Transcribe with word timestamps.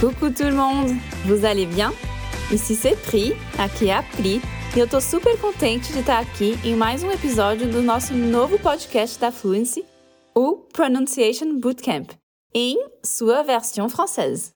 Coucou 0.00 0.30
tout 0.30 0.44
le 0.44 0.54
monde! 0.54 0.96
Vous 1.26 1.44
allez 1.44 1.66
bien? 1.66 1.92
Ici 2.50 2.74
c'est 2.74 2.96
Pri, 2.96 3.34
aqui 3.58 3.90
é 3.90 3.92
a 3.92 4.02
Pri, 4.02 4.40
e 4.74 4.80
eu 4.80 4.88
tô 4.88 4.98
super 4.98 5.38
contente 5.38 5.92
de 5.92 5.98
estar 5.98 6.18
aqui 6.18 6.54
em 6.64 6.74
mais 6.74 7.02
um 7.02 7.10
episódio 7.10 7.70
do 7.70 7.82
nosso 7.82 8.14
novo 8.14 8.58
podcast 8.58 9.18
da 9.18 9.30
Fluency, 9.30 9.84
o 10.34 10.56
Pronunciation 10.72 11.54
Bootcamp, 11.60 12.12
em 12.54 12.78
sua 13.04 13.42
versão 13.42 13.90
française. 13.90 14.52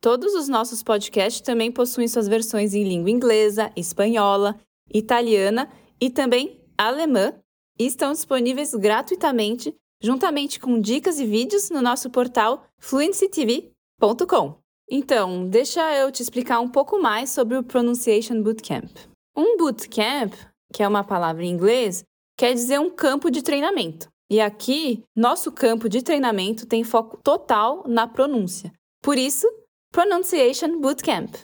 Todos 0.00 0.34
os 0.34 0.48
nossos 0.48 0.82
podcasts 0.82 1.42
também 1.42 1.70
possuem 1.70 2.08
suas 2.08 2.26
versões 2.26 2.74
em 2.74 2.82
língua 2.82 3.08
inglesa, 3.08 3.70
espanhola, 3.76 4.58
italiana 4.92 5.70
e 6.00 6.10
também 6.10 6.60
alemã 6.76 7.32
e 7.78 7.86
estão 7.86 8.10
disponíveis 8.10 8.74
gratuitamente, 8.74 9.72
juntamente 10.02 10.58
com 10.58 10.80
dicas 10.80 11.20
e 11.20 11.24
vídeos 11.24 11.70
no 11.70 11.80
nosso 11.80 12.10
portal 12.10 12.64
fluencytv.com. 12.80 14.67
Então, 14.90 15.46
deixa 15.46 15.94
eu 15.96 16.10
te 16.10 16.22
explicar 16.22 16.60
um 16.60 16.68
pouco 16.68 17.00
mais 17.00 17.30
sobre 17.30 17.56
o 17.56 17.62
Pronunciation 17.62 18.42
Bootcamp. 18.42 18.90
Um 19.36 19.58
bootcamp, 19.58 20.32
que 20.72 20.82
é 20.82 20.88
uma 20.88 21.04
palavra 21.04 21.44
em 21.44 21.50
inglês, 21.50 22.02
quer 22.38 22.54
dizer 22.54 22.80
um 22.80 22.90
campo 22.90 23.30
de 23.30 23.42
treinamento. 23.42 24.08
E 24.30 24.40
aqui, 24.40 25.02
nosso 25.14 25.52
campo 25.52 25.88
de 25.88 26.02
treinamento 26.02 26.66
tem 26.66 26.84
foco 26.84 27.18
total 27.22 27.84
na 27.86 28.06
pronúncia. 28.06 28.72
Por 29.02 29.18
isso, 29.18 29.46
Pronunciation 29.92 30.80
Bootcamp. 30.80 31.34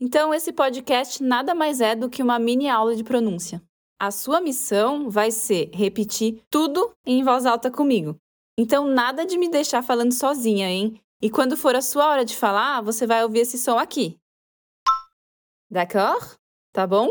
Então, 0.00 0.32
esse 0.32 0.52
podcast 0.52 1.22
nada 1.22 1.54
mais 1.54 1.80
é 1.80 1.94
do 1.94 2.08
que 2.10 2.22
uma 2.22 2.38
mini 2.38 2.68
aula 2.68 2.96
de 2.96 3.04
pronúncia. 3.04 3.62
A 4.00 4.10
sua 4.10 4.40
missão 4.40 5.08
vai 5.08 5.30
ser 5.30 5.70
repetir 5.72 6.42
tudo 6.50 6.92
em 7.06 7.22
voz 7.22 7.46
alta 7.46 7.70
comigo. 7.70 8.16
Então, 8.58 8.86
nada 8.86 9.24
de 9.24 9.36
me 9.36 9.48
deixar 9.48 9.82
falando 9.82 10.12
sozinha, 10.12 10.68
hein? 10.68 11.00
E 11.24 11.30
quando 11.30 11.56
for 11.56 11.74
a 11.74 11.80
sua 11.80 12.06
hora 12.06 12.22
de 12.22 12.36
falar, 12.36 12.82
você 12.82 13.06
vai 13.06 13.24
ouvir 13.24 13.38
esse 13.38 13.56
som 13.56 13.78
aqui. 13.78 14.20
D'accord? 15.70 16.36
Tá 16.70 16.86
bom? 16.86 17.08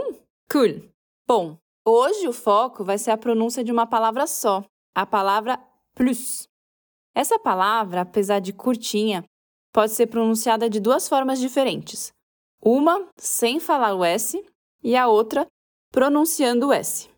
Cool. 0.52 0.88
Bom, 1.26 1.58
hoje 1.84 2.28
o 2.28 2.32
foco 2.32 2.84
vai 2.84 3.00
ser 3.00 3.10
a 3.10 3.18
pronúncia 3.18 3.64
de 3.64 3.72
uma 3.72 3.88
palavra 3.88 4.28
só, 4.28 4.64
a 4.94 5.04
palavra 5.04 5.60
plus. 5.96 6.48
Essa 7.16 7.40
palavra, 7.40 8.02
apesar 8.02 8.38
de 8.38 8.54
curtinha, 8.54 9.24
pode 9.74 9.94
ser 9.94 10.06
pronunciada 10.06 10.70
de 10.70 10.80
duas 10.80 11.10
formas 11.10 11.40
diferentes. 11.40 12.14
Uma 12.62 13.10
sem 13.18 13.60
falar 13.60 13.96
o 13.96 14.06
S 14.06 14.40
e 14.84 14.96
a 14.96 15.08
outra 15.08 15.48
pronunciando 15.92 16.68
o 16.68 16.72
S. 16.72 17.10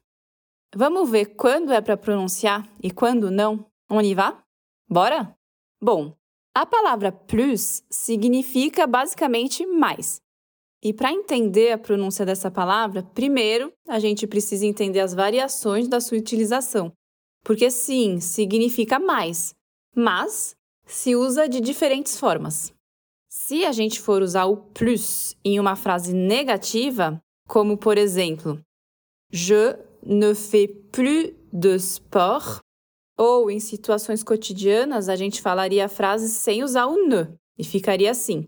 Vamos 0.74 1.10
ver 1.10 1.36
quando 1.36 1.74
é 1.74 1.82
para 1.82 1.98
pronunciar 1.98 2.66
e 2.82 2.90
quando 2.90 3.30
não? 3.30 3.70
On 3.90 4.00
y 4.00 4.16
va? 4.16 4.42
Bora? 4.88 5.38
Bom, 5.82 6.16
a 6.56 6.66
palavra 6.66 7.12
plus 7.12 7.84
significa 7.90 8.88
basicamente 8.88 9.66
mais. 9.66 10.22
E 10.82 10.94
para 10.94 11.12
entender 11.12 11.74
a 11.74 11.78
pronúncia 11.78 12.26
dessa 12.26 12.50
palavra, 12.50 13.04
primeiro 13.04 13.74
a 13.86 14.00
gente 14.00 14.26
precisa 14.26 14.66
entender 14.66 15.02
as 15.02 15.14
variações 15.14 15.90
da 15.90 16.00
sua 16.00 16.18
utilização. 16.18 16.94
Porque 17.44 17.70
sim, 17.70 18.22
significa 18.22 18.98
mais, 18.98 19.54
mas 19.94 20.56
se 20.86 21.16
usa 21.16 21.50
de 21.50 21.60
diferentes 21.60 22.18
formas. 22.18 22.74
Se 23.30 23.66
a 23.66 23.74
gente 23.74 24.00
for 24.00 24.22
usar 24.22 24.46
o 24.46 24.58
plus 24.58 25.36
em 25.44 25.60
uma 25.60 25.76
frase 25.76 26.14
negativa, 26.14 27.20
como 27.48 27.78
por 27.78 27.98
exemplo, 27.98 28.62
Je 29.32 29.78
ne 30.06 30.34
fais 30.34 30.70
plus 30.92 31.34
de 31.52 31.76
sport, 31.76 32.62
ou 33.18 33.50
em 33.50 33.60
situações 33.60 34.24
cotidianas 34.24 35.10
a 35.10 35.16
gente 35.16 35.42
falaria 35.42 35.86
a 35.86 35.90
frase 35.90 36.30
sem 36.30 36.64
usar 36.64 36.86
o 36.88 37.08
ne 37.08 37.38
e 37.58 37.64
ficaria 37.64 38.12
assim: 38.12 38.46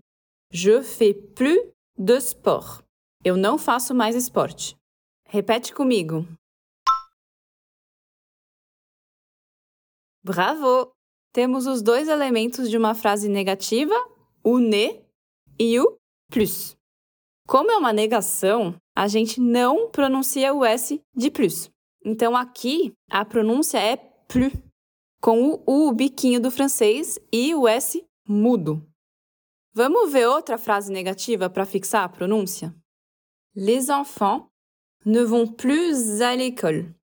Je 0.50 0.82
fais 0.82 1.16
plus 1.34 1.58
de 1.96 2.18
sport. 2.18 2.82
Eu 3.24 3.36
não 3.36 3.58
faço 3.58 3.94
mais 3.94 4.14
esporte. 4.14 4.76
Repete 5.26 5.74
comigo. 5.74 6.26
Bravo! 10.22 10.92
temos 11.38 11.66
os 11.66 11.82
dois 11.82 12.08
elementos 12.08 12.68
de 12.68 12.76
uma 12.76 12.94
frase 12.94 13.28
negativa, 13.28 13.94
o 14.42 14.58
ne 14.58 15.00
e 15.56 15.78
o 15.78 15.96
plus. 16.28 16.76
Como 17.46 17.70
é 17.70 17.76
uma 17.76 17.92
negação, 17.92 18.74
a 18.92 19.06
gente 19.06 19.40
não 19.40 19.88
pronuncia 19.88 20.52
o 20.52 20.64
S 20.64 21.00
de 21.14 21.30
plus. 21.30 21.70
Então 22.04 22.36
aqui 22.36 22.92
a 23.08 23.24
pronúncia 23.24 23.78
é 23.78 23.96
com 25.20 25.62
o 25.66 25.88
U 25.88 25.92
biquinho 25.92 26.40
do 26.40 26.50
francês 26.50 27.18
e 27.32 27.54
o 27.54 27.66
S 27.66 28.04
mudo. 28.26 28.86
Vamos 29.72 30.12
ver 30.12 30.26
outra 30.26 30.58
frase 30.58 30.92
negativa 30.92 31.48
para 31.48 31.64
fixar 31.64 32.04
a 32.04 32.08
pronúncia? 32.08 32.74
Les 33.54 33.88
enfants 33.88 34.48
ne 35.04 35.22
vont 35.22 35.46
plus 35.46 36.20
à 36.20 36.34
l'école. 36.34 36.94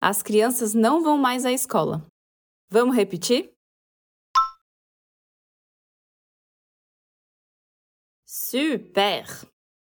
As 0.00 0.22
crianças 0.22 0.74
não 0.74 1.02
vão 1.02 1.16
mais 1.16 1.44
à 1.44 1.52
escola. 1.52 2.06
Vamos 2.70 2.96
repetir? 2.96 3.52
Super! 8.26 9.24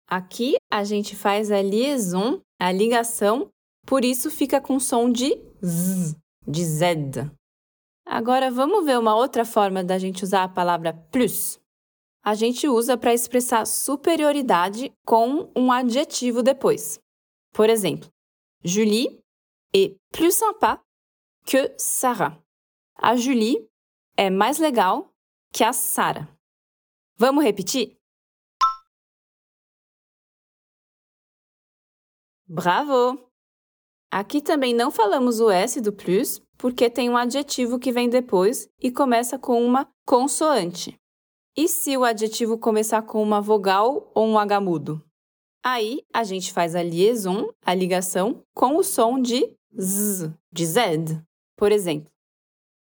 Aqui 0.08 0.56
a 0.70 0.84
gente 0.84 1.16
faz 1.16 1.52
a 1.52 1.62
liaison, 1.62 2.42
a 2.60 2.72
ligação, 2.72 3.50
por 3.86 4.04
isso 4.04 4.30
fica 4.30 4.60
com 4.60 4.78
som 4.78 5.10
de 5.10 5.32
Z, 5.64 6.18
de 6.52 6.66
Z. 6.66 7.32
Agora 8.06 8.52
vamos 8.52 8.86
ver 8.86 9.00
uma 9.00 9.16
outra 9.16 9.46
forma 9.46 9.84
da 9.84 9.98
gente 9.98 10.24
usar 10.24 10.44
a 10.44 10.50
palavra 10.50 10.94
plus. 11.12 11.60
A 12.24 12.36
gente 12.36 12.68
usa 12.68 12.98
para 12.98 13.14
expressar 13.14 13.66
superioridade 13.66 14.92
com 15.06 15.52
um 15.56 15.72
adjetivo 15.72 16.44
depois. 16.44 17.00
Por 17.54 17.70
exemplo, 17.70 18.10
Julie 18.64 19.24
est 19.74 19.98
plus 20.12 20.36
sympa 20.36 20.80
que 21.46 21.74
Sarah. 21.78 22.38
A 22.96 23.16
Julie 23.16 23.68
é 24.16 24.30
mais 24.30 24.60
legal 24.60 25.12
que 25.52 25.64
a 25.64 25.74
Sarah. 25.74 26.28
Vamos 27.18 27.44
repetir? 27.44 27.98
Bravo! 32.48 33.31
Aqui 34.12 34.42
também 34.42 34.74
não 34.74 34.92
falamos 34.92 35.40
o 35.40 35.50
S 35.50 35.80
do 35.80 35.94
plus, 35.94 36.42
porque 36.58 36.90
tem 36.90 37.10
um 37.10 37.16
adjetivo 37.16 37.80
que 37.80 37.92
vem 37.94 38.10
depois 38.10 38.68
e 38.78 38.92
começa 38.92 39.40
com 39.40 39.64
uma 39.64 39.88
consoante. 40.06 41.00
E 41.56 41.68
se 41.68 41.96
o 41.96 42.04
adjetivo 42.04 42.58
começar 42.58 43.02
com 43.04 43.24
uma 43.24 43.42
vogal 43.42 44.12
ou 44.14 44.28
um 44.28 44.38
H 44.38 44.60
mudo? 44.60 45.02
Aí 45.64 46.02
a 46.14 46.24
gente 46.24 46.52
faz 46.52 46.76
a 46.76 46.84
liaison, 46.84 47.50
a 47.66 47.74
ligação, 47.74 48.44
com 48.54 48.76
o 48.78 48.84
som 48.84 49.20
de 49.20 49.56
Z, 49.80 50.34
de 50.52 50.66
Z. 50.66 51.24
Por 51.56 51.72
exemplo, 51.72 52.12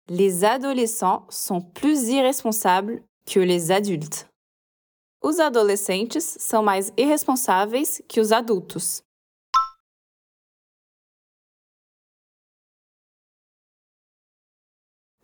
Les 0.10 0.44
adolescents 0.44 1.28
sont 1.30 1.62
plus 1.62 2.10
irresponsables 2.10 3.04
que 3.28 3.40
les 3.40 3.70
adultes. 3.70 4.26
Os 5.22 5.40
adolescentes 5.40 6.24
são 6.40 6.64
mais 6.64 6.92
irresponsáveis 6.98 8.02
que 8.08 8.20
os 8.20 8.32
adultos. 8.32 9.04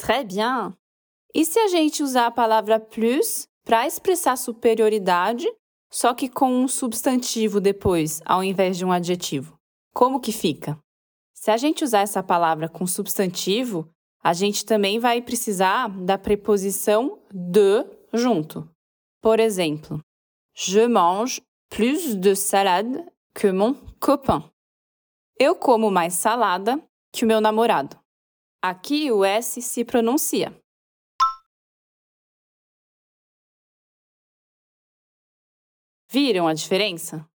Très 0.06 0.24
bien! 0.24 0.72
E 1.34 1.44
se 1.44 1.58
a 1.58 1.68
gente 1.68 2.04
usar 2.04 2.28
a 2.28 2.32
palavra 2.32 2.80
plus 2.80 3.48
para 3.64 3.88
expressar 3.88 4.36
superioridade, 4.36 5.48
só 5.92 6.14
que 6.14 6.30
com 6.30 6.48
um 6.48 6.68
substantivo 6.68 7.60
depois, 7.60 8.22
ao 8.24 8.44
invés 8.44 8.78
de 8.78 8.86
um 8.86 8.92
adjetivo? 8.92 9.58
Como 9.96 10.20
que 10.20 10.32
fica? 10.32 10.78
Se 11.34 11.50
a 11.50 11.58
gente 11.58 11.84
usar 11.84 12.02
essa 12.02 12.22
palavra 12.22 12.70
com 12.70 12.86
substantivo, 12.86 13.90
a 14.24 14.32
gente 14.32 14.64
também 14.64 15.00
vai 15.00 15.24
precisar 15.24 15.88
da 15.88 16.20
preposição 16.20 17.20
de 17.34 17.84
junto. 18.14 18.70
Por 19.24 19.40
exemplo, 19.40 20.00
Je 20.54 20.88
mange 20.88 21.42
plus 21.68 22.14
de 22.14 22.36
salade 22.36 23.04
que 23.34 23.52
mon 23.52 23.74
copain. 24.00 24.44
Eu 25.40 25.56
como 25.56 25.90
mais 25.90 26.14
salada 26.14 26.80
que 27.12 27.26
o 27.26 27.28
meu 27.28 27.42
namorado. 27.42 28.05
Aqui 28.68 29.12
o 29.12 29.24
S 29.24 29.62
se 29.62 29.86
pronuncia. 29.86 30.60
Viram 36.10 36.48
a 36.48 36.54
diferença? 36.56 37.30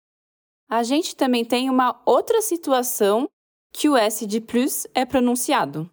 A 0.70 0.82
gente 0.82 1.14
também 1.14 1.44
tem 1.44 1.68
uma 1.68 2.02
outra 2.06 2.40
situação 2.40 3.28
que 3.74 3.90
o 3.90 3.94
S 3.94 4.26
de 4.26 4.40
plus 4.40 4.86
é 4.94 5.04
pronunciado. 5.04 5.90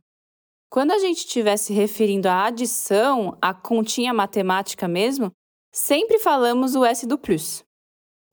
Quando 0.69 0.91
a 0.91 0.99
gente 0.99 1.17
estiver 1.17 1.57
se 1.57 1.73
referindo 1.73 2.29
à 2.29 2.45
adição, 2.45 3.37
à 3.41 3.53
continha 3.53 4.13
matemática 4.13 4.87
mesmo, 4.87 5.33
sempre 5.69 6.17
falamos 6.17 6.75
o 6.75 6.85
S 6.85 7.05
do 7.05 7.17
plus. 7.17 7.61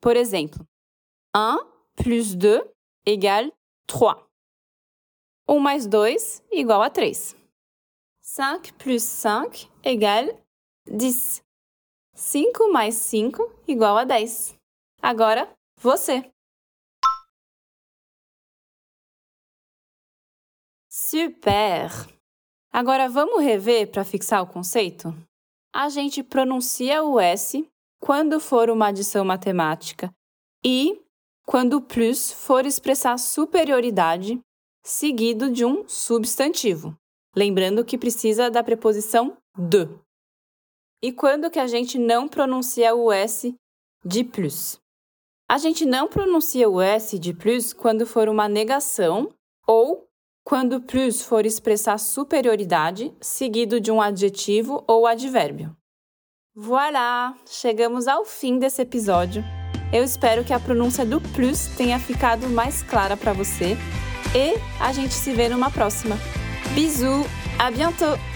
Por 0.00 0.16
exemplo, 0.16 0.64
1 1.34 1.56
plus 1.96 2.36
2 2.36 2.62
égale 3.04 3.52
3. 3.88 4.31
1 5.48 5.58
mais 5.58 5.86
2 5.86 6.42
igual 6.50 6.82
a 6.82 6.90
3. 6.90 7.36
5 8.20 8.74
plus 8.74 9.02
5 9.02 9.70
égale 9.82 10.36
10. 10.86 11.42
5 12.14 12.72
mais 12.72 12.94
5 12.94 13.62
igual 13.66 13.96
a 13.96 14.04
10. 14.04 14.56
Agora, 15.00 15.52
você. 15.76 16.30
Super! 20.88 21.90
Agora 22.72 23.08
vamos 23.08 23.42
rever 23.42 23.90
para 23.90 24.04
fixar 24.04 24.42
o 24.42 24.46
conceito? 24.46 25.12
A 25.74 25.88
gente 25.88 26.22
pronuncia 26.22 27.02
o 27.02 27.18
S 27.18 27.68
quando 28.00 28.40
for 28.40 28.70
uma 28.70 28.88
adição 28.88 29.24
matemática 29.24 30.12
e 30.64 31.02
quando 31.44 31.74
o 31.74 31.82
plus 31.82 32.32
for 32.32 32.64
expressar 32.64 33.18
superioridade 33.18 34.40
seguido 34.82 35.50
de 35.50 35.64
um 35.64 35.88
substantivo. 35.88 36.96
Lembrando 37.34 37.84
que 37.84 37.96
precisa 37.96 38.50
da 38.50 38.62
preposição 38.62 39.36
de. 39.56 39.88
E 41.02 41.12
quando 41.12 41.50
que 41.50 41.58
a 41.58 41.66
gente 41.66 41.98
não 41.98 42.28
pronuncia 42.28 42.94
o 42.94 43.10
S 43.10 43.54
de 44.04 44.24
plus? 44.24 44.78
A 45.48 45.58
gente 45.58 45.84
não 45.84 46.08
pronuncia 46.08 46.68
o 46.68 46.80
S 46.80 47.18
de 47.18 47.34
plus 47.34 47.72
quando 47.72 48.06
for 48.06 48.28
uma 48.28 48.48
negação 48.48 49.28
ou 49.66 50.08
quando 50.44 50.80
plus 50.80 51.22
for 51.22 51.46
expressar 51.46 51.98
superioridade 51.98 53.14
seguido 53.20 53.80
de 53.80 53.90
um 53.90 54.00
adjetivo 54.00 54.84
ou 54.88 55.06
advérbio. 55.06 55.76
Voilà! 56.54 57.34
Chegamos 57.46 58.06
ao 58.06 58.24
fim 58.24 58.58
desse 58.58 58.82
episódio. 58.82 59.42
Eu 59.92 60.02
espero 60.04 60.44
que 60.44 60.52
a 60.52 60.60
pronúncia 60.60 61.04
do 61.04 61.20
plus 61.20 61.66
tenha 61.76 61.98
ficado 61.98 62.48
mais 62.48 62.82
clara 62.82 63.16
para 63.16 63.32
você 63.32 63.76
e 64.34 64.58
a 64.80 64.92
gente 64.92 65.14
se 65.14 65.32
vê 65.32 65.48
numa 65.48 65.70
próxima. 65.70 66.18
Bisous, 66.74 67.26
à 67.58 67.70
bientôt! 67.70 68.31